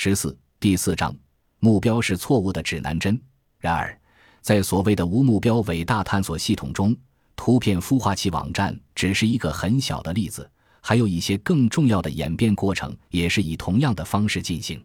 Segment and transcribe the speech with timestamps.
[0.00, 1.12] 十四第四章，
[1.58, 3.20] 目标是错误的指南针。
[3.58, 4.00] 然而，
[4.40, 6.96] 在所谓的无目标伟大探索系统中，
[7.34, 10.48] 图片孵化器网站只是一个很小的例子，
[10.80, 14.80] 还有一些更重要的演变过程也是以同样的方式进行。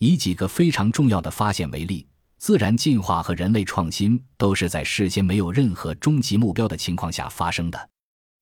[0.00, 2.04] 以几个非常重要的发现为例，
[2.36, 7.88] 自然进化和人类创新都是在事先没有任何终极目标的情况下发生的。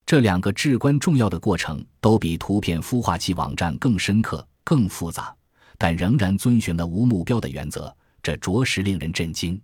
[0.06, 5.36] 这两个至关重要的过程都比图片孵化器网站更深刻、更复杂，
[5.79, 9.58] 但仍然遵循了无目标的原则，这着实令人震惊。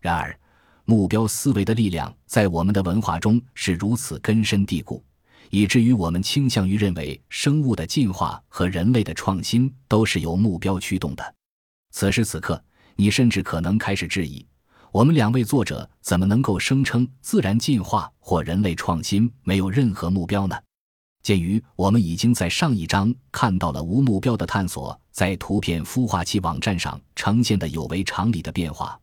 [0.00, 0.34] 然而，
[0.84, 5.04] 目标思维的力量在我们的文化中是如此根深蒂固，
[5.50, 11.34] 以至于我们倾向于认为生物的进化和人类的创新都是由目标驱动的。
[11.90, 12.62] 此时此刻，
[12.96, 14.46] 你甚至可能开始质疑：
[14.92, 20.56] 我们两位作者怎么能够声称自然进化或人类创新没有任何目标呢？
[21.28, 28.98] 鉴于我们已经在上一章看到了无目标的探索在图片孵化器网站上呈现的有违常理的变化。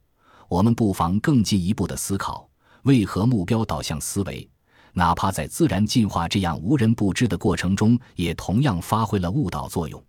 [0.48, 2.50] 我们不妨更进一步的思考，
[2.82, 4.50] 为何目标导向思维，
[4.94, 10.04] 哪怕在自然进化这样无人不知的过程中，也同样发挥了误导作用？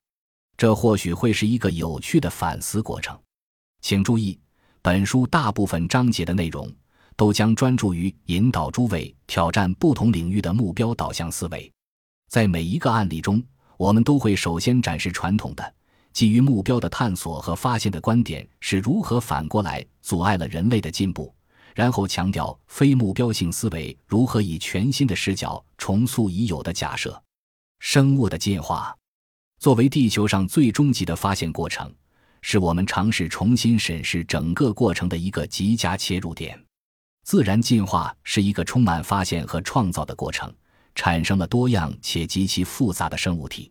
[0.56, 3.14] 这或许会是一个有趣的反思过程。
[3.82, 4.40] 请注意，
[4.80, 6.72] 本书大部分章节的内容
[7.14, 11.70] 都将专注于引导诸位挑战不同领域的目标导向思维。
[12.28, 13.42] 在每一个案例中，
[13.76, 15.74] 我们都会首先展示传统的。
[16.12, 21.34] 基于目标的探索和发现的观点是如何反过来阻碍了人类的进步，
[21.74, 27.22] 然后强调非目标性思维如何以全新的视角重塑已有的假设。
[27.80, 28.96] 生物的进化
[29.58, 31.94] 作为地球上最终极的发现过程，
[32.40, 36.58] 是我们尝试重新审视整个过程的一个极佳切入点。
[37.24, 40.50] 自然进化是一个充满发现和创造的过程，
[40.96, 43.70] 产生了多样且极其复杂的生物体。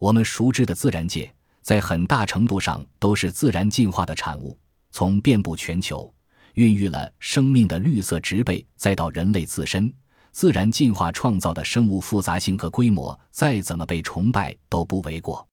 [0.00, 1.32] 我们熟知的自然界。
[1.62, 4.54] 在很大程度上都是自然进化的产物，
[4.90, 6.12] 从遍布全球、
[6.52, 9.90] 孕育了生命的绿色植被，再到人类自身，
[10.30, 15.48] 自然进化创造的生物复杂性和规模，再怎么被崇拜都不为过。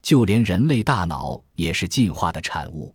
[0.00, 2.94] 就连人类大脑也是进化的产物，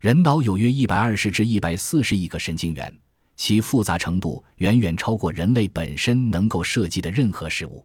[0.00, 2.98] 人脑有约一百二十至一百四十亿个神经元，
[3.38, 7.82] 其复杂程度远远超过人类本身能够设计的任何事物。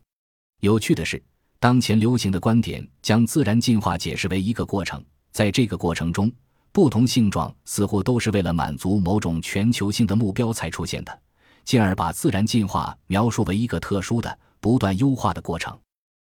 [0.59, 1.23] 有趣的是。
[1.59, 6.29] 当前流行的观点将自然进化解释为一个过程，在这个过程中，
[6.73, 11.19] 不同性状似乎都是为了满足某种全球性的目标才出现的，
[11.63, 15.79] 进而把自然进化描述为一个特殊的、不断优化的过程。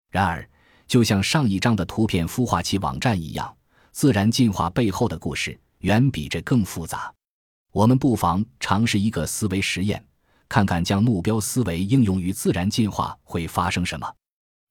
[0.08, 0.48] 然而，
[0.86, 3.52] 就像上一章的图片孵化器网站一样，
[3.90, 7.12] 自然进化背后的故事远比这更复杂。
[7.74, 10.00] 我们不妨尝试一个思维实验，
[10.48, 14.08] 看看将目标思维应用于自然进化会发生什么。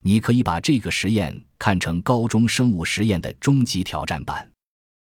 [0.06, 4.50] 你可以把这个实验看成高中生物实验的终极挑战版。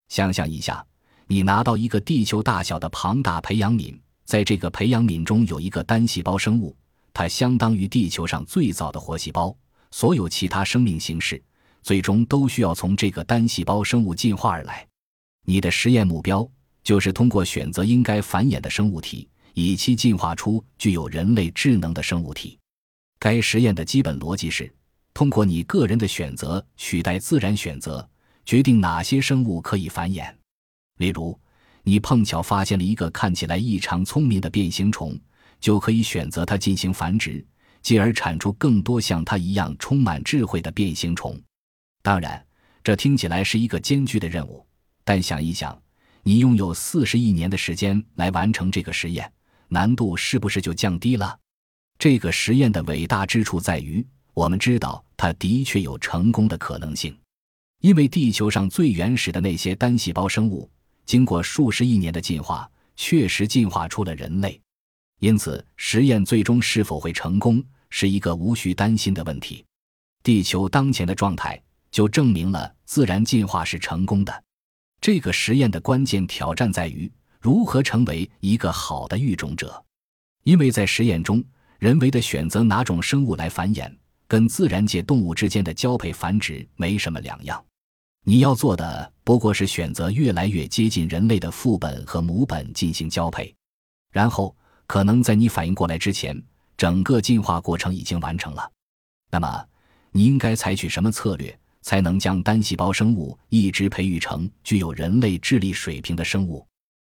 [0.09, 0.83] 想象一下，
[1.27, 3.95] 你拿到一个地球大小的庞大培养皿，
[4.25, 6.75] 在这个培养皿中有一个单细胞生物，
[7.13, 9.55] 它相当于地球上最早的活细胞。
[9.91, 11.39] 所有其他生命形式
[11.83, 14.87] 最终都需要从这个单细胞生物进化而来。
[15.45, 16.49] 你的实验目标
[16.83, 22.57] 就是通过选择应该繁衍的生物体，以期进化出具有人类智能的生物体。
[23.19, 24.73] 该实验的基本逻辑是。
[25.13, 28.09] 通过你个人的选择取代自然选择，
[28.45, 30.33] 决定哪些生物可以繁衍。
[30.99, 31.37] 例如，
[31.83, 35.19] 你碰巧发现了一个看起来异常聪明的变形虫，
[35.59, 37.45] 就可以选择它进行繁殖，
[37.81, 41.37] 进而产出更多像它一样充满智慧的变形虫。
[42.01, 42.41] 当然，
[42.81, 44.65] 这听起来是一个艰巨的任务，
[45.03, 45.77] 但想一想，
[46.23, 49.31] 你拥有四十亿年的时间来完成这个实验，
[49.67, 51.37] 难度是不是就降低了？
[51.97, 54.05] 这个实验的伟大之处在于。
[54.33, 57.15] 我们知道，它的确有成功的可能性，
[57.81, 60.69] 因为地球上最原始的那些单细胞生物，
[61.05, 64.59] 经过数十亿年的进化，确实进化出了人类。
[65.19, 69.65] 因此，实验最终是否会成功，是一个无需担心的问题。
[70.23, 71.61] 地球当前的状态
[71.91, 74.43] 就证明了自然进化是成功的。
[75.01, 79.83] 这个实验的关键挑战在于如何成为一个好的育种者，
[80.43, 81.43] 因为在实验中，
[81.79, 83.91] 人为的选择哪种生物来繁衍。
[84.27, 87.61] 跟自然界动物之间的交配繁殖没什么两样，
[88.23, 93.53] 你要做的不过是选择越来越接近人类的父本和母本进行交配，
[94.09, 94.55] 然后
[94.87, 96.41] 可能在你反应过来之前，
[96.77, 98.71] 整个进化过程已经完成了。
[99.29, 99.65] 那么，
[100.11, 106.65] 你应该采取什么策略才能将单细胞生物一直培育成具有人类智力水平的生物？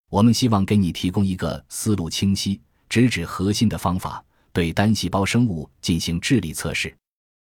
[0.09, 4.23] 我们希望给你提供一个思路清晰、直指核心的方法，
[4.53, 6.95] 对单细胞生物进行智力测试。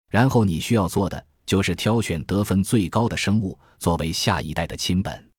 [0.09, 5.29] 然后你需要做的就是挑选得分最高的生物作为下一代的亲本。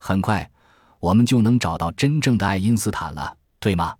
[0.00, 0.50] 很快，
[0.98, 3.94] 我们就能找到真正的爱因斯坦了，对吗？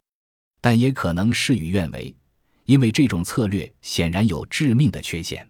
[0.61, 2.15] 但也可能事与愿违，
[2.65, 5.49] 因为这种策略显然有致命的缺陷。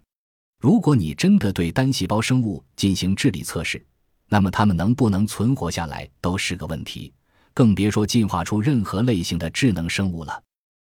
[0.65, 3.79] 如果你真的对单细胞生物进行智力测试，
[4.27, 7.13] 那么它们能不能存活下来都是个问题，
[7.53, 10.41] 更别说进化出任何类型的智能生物了。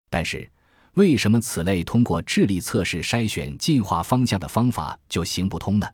[0.08, 0.48] 但是，
[0.92, 5.88] 为什么此类通过智力测试筛选进化方向的方法就行不通呢？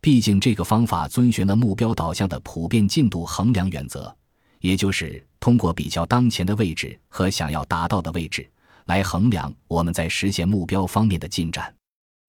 [0.00, 4.12] 毕竟，这个方法遵循了目标导向的普遍进度衡量原则。
[4.58, 8.50] 也就是通过比较当前的位置和想要达到的位置
[8.86, 11.72] 来衡量我们在实现目标方面的进展，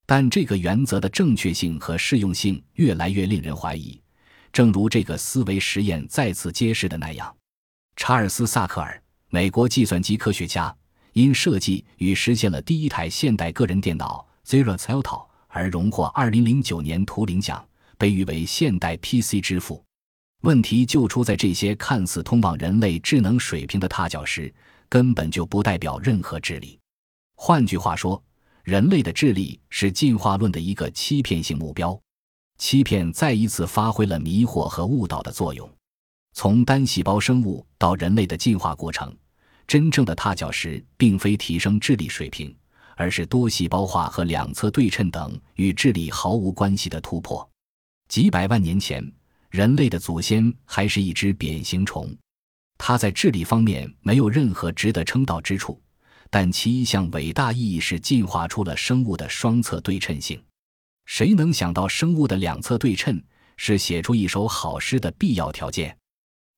[0.06, 4.00] 但这个原则的正确性和适用性越来越令人怀疑。
[4.52, 7.36] 正如这个思维实验再次揭示的那样，
[7.96, 10.76] 查尔斯·萨克尔，美国计算机科学家，
[11.14, 17.66] 因设计与实现了第一台现代个人电脑 Zero Celto 而荣获2009年图灵奖，
[17.98, 19.84] 被誉为现代 PC 之父。
[20.42, 24.54] 问题就出在这些看似通往人类智能水平的踏脚石，
[24.90, 26.78] 根本就不代表任何智力。
[27.36, 28.22] 换句话说，
[28.64, 32.00] 人类的智力是进化论的一个欺骗性目标。
[32.58, 35.70] 欺骗再一次发挥了迷惑和误导的作用。
[36.34, 39.16] 从单细胞生物到人类的进化过程，
[39.68, 42.56] 真正的踏脚石并非提升智力水平，
[42.96, 47.48] 而是多细胞化和两侧对称等与智力毫无关系的突破。
[48.08, 49.12] 几百万年前。
[49.50, 52.12] 人类的祖先还是一只扁形虫，
[52.76, 55.80] 它在智力方面没有任何值得称道之处，
[56.36, 60.44] 但其一项伟大意义是进化出了生物的双侧对称性。
[61.06, 63.24] 谁能想到生物的两侧对称
[63.56, 65.96] 是写出一首好诗的必要条件？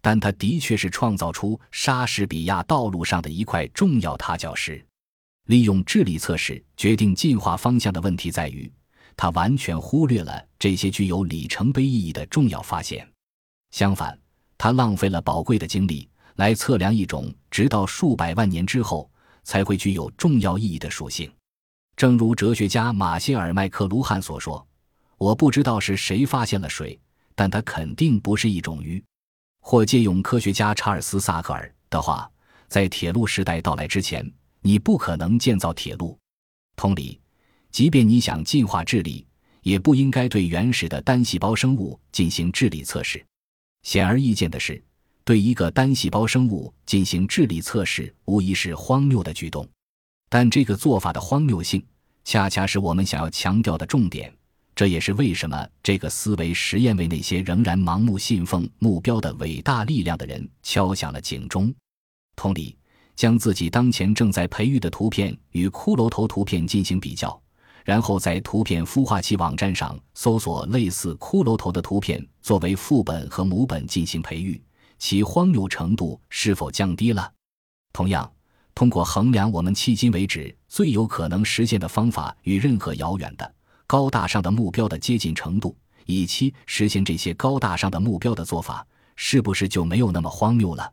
[0.02, 4.82] 但它的确是创造出莎士比亚道路上的一块重要踏脚石。
[5.48, 8.72] 利用智力测试决定进化方向的问题在于。
[9.18, 13.06] 他完全忽略了这些具有里程碑意义的重要发现，
[13.72, 14.18] 相反，
[14.58, 16.08] 他浪费了宝贵的精力
[16.38, 19.12] 来测量一种直到数百万年之后
[19.46, 21.32] 才会具有重要意义的属性。
[21.96, 24.68] 正如哲学家马歇尔·麦克卢汉所说
[25.18, 27.00] ：“我不知道是谁发现了水，
[27.34, 29.02] 但它肯定不是一种鱼。”
[29.64, 32.30] 或借用科学家查尔斯·萨克尔的话
[32.68, 36.20] ：“在铁路时代到来之前，你不可能建造铁路。”
[36.76, 37.22] 同理。
[37.72, 39.28] 即便你想进化智力，
[39.62, 43.22] 也不应该对原始的单细胞生物进行智力测试。
[43.84, 44.82] 显而易见的是，
[45.26, 49.68] 对一个单细胞生物进行智力测试无疑是荒谬的举动。
[50.30, 51.84] 但这个做法的荒谬性，
[52.24, 54.32] 恰恰是我们想要强调的重点。
[54.76, 61.74] 这也是为什么这个思维实验为那些仍然盲目信奉目标的伟大力量的人敲响了警钟。
[62.36, 62.78] 同理，
[63.16, 67.42] 将自己当前正在培育的图片与骷髅头图片进行比较。
[67.84, 74.60] 然后在图片孵化器网站上搜索类似骷髅头的图片，作为副本和母本进行培育，
[74.98, 77.32] 其荒谬程度是否降低了？
[77.94, 78.32] 同样，
[78.74, 83.56] 通过衡量我们迄今为止最有可能实现的方法与任何遥远的、
[83.88, 85.76] 高大上的目标的接近程度，
[86.06, 90.92] 以期实现这些高大上的目标的做法，是不是就没有那么荒谬了？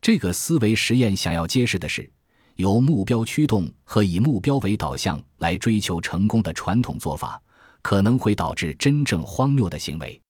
[0.00, 2.10] 这个思维实验想要揭示的是。
[2.56, 7.42] 由目标驱动和以目标为导向来追求成功的传统做法，
[7.82, 10.22] 可能会导致真正荒谬的行为。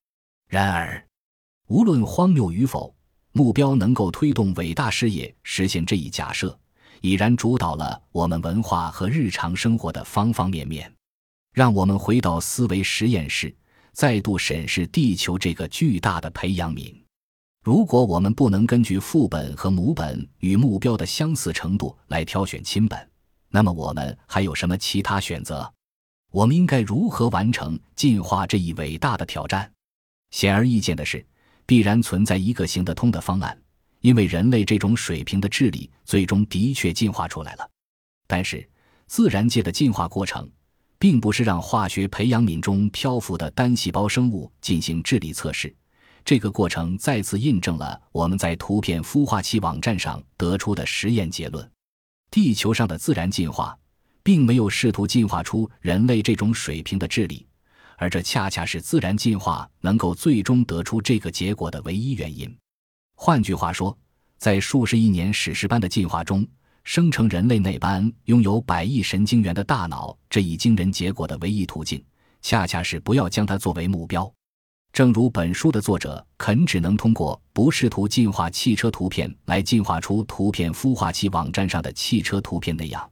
[0.49, 1.06] 然而，
[1.69, 2.94] 无论荒谬与否，
[3.36, 6.56] 目标能够推动伟大事业实现这一假设，
[7.00, 10.91] 已然主导了我们文化和日常生活的方方面面。
[11.53, 13.53] 让我们回到思维实验室，
[13.93, 16.94] 再度审视地球这个巨大的培养皿。
[17.64, 23.10] 如果我们不能根据副本和母本与目标的相似程度来挑选亲本，
[23.50, 25.69] 那么我们还有什么其他选择？
[26.31, 29.72] 我们应该如何完成进化这一伟大的挑战？
[30.31, 31.24] 显而易见的是，
[31.67, 33.56] 必然存在一个行得通的方案，
[34.01, 37.69] 因为人类这种水平的智力最终的确进化出来了。
[38.27, 38.69] 但是，
[39.06, 40.51] 自然界的进化过程，
[40.99, 45.75] 并不是让化学培养皿中漂浮的单细胞生物进行智力测试。
[46.25, 51.71] 这个过程再次印证了我们在图片孵化器网站上得出的实验结论：
[52.31, 53.79] 地球上的自然进化
[54.23, 57.47] 并没有试图进化出人类这种水平的智力，
[57.96, 62.55] 而这恰恰是自然进化能够最终得出这个结果的唯一原因。
[63.15, 63.96] 换句话说，
[64.39, 66.46] 在数十亿年史诗般的进化中，
[66.82, 72.05] 生成人类那般拥有百亿神经元的大脑这一惊人结果的唯一途径，
[72.43, 74.31] 恰恰是不要将它作为目标。
[74.93, 83.10] 正如本书的作者肯只能通过不试图进化汽车图片来进化出图片孵化器网站上的汽车图片那样，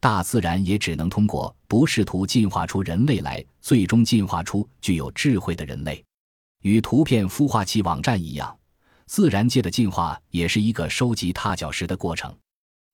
[0.00, 6.04] 大自然也只能通过不试图进化出人类来，最终进化出具有智慧的人类。
[6.62, 8.56] 与图片孵化器网站一样，
[9.06, 12.34] 自然界的进化也是一个收集踏脚石的过程。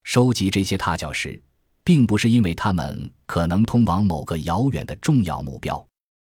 [0.02, 1.40] 收集这些踏脚石，
[1.82, 5.86] 并不是因为它们可能通往某个遥远的重要目标，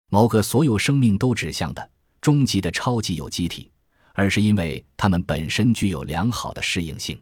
[0.09, 1.89] 某个所有生命都指向的
[2.21, 3.71] 终极的超级有机体，
[4.13, 7.19] 而是因为它们本身具有良好的适应性。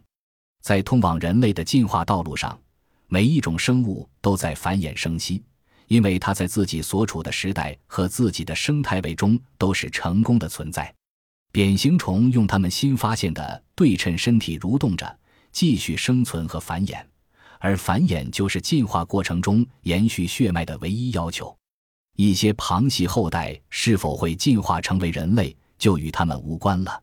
[0.62, 2.58] 在通往人类的进化道路上，
[3.06, 5.42] 每一种生物都在繁衍生息，
[5.88, 10.92] 因为它在自己所处的时代和自己的生态位中都是成功的存在。
[11.52, 15.18] 扁形虫用它们新发现的对称身体蠕动着，
[15.52, 17.04] 继续生存和繁衍，
[17.60, 21.56] 而繁衍就是进化过程中延续血脉的唯一要求。
[22.16, 27.02] 一些旁系后代是否会进化成为人类，就与他们无关了。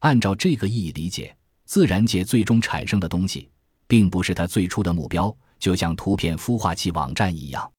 [0.00, 1.36] 按照这个意义理解。
[1.64, 3.48] 自然界最终产生的东西，
[3.92, 7.70] 并不是它最初的目标，就像图片孵化器网站一样。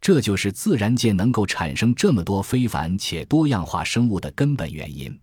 [0.00, 5.16] 这就是自然界能够产生这么多非凡且多样化生物的根本原因。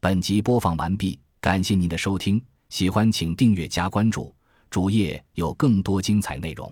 [0.00, 4.34] 本集播放完毕，感谢您的收听，喜欢请订阅加关注，
[4.68, 6.70] 主页有更多精彩内容。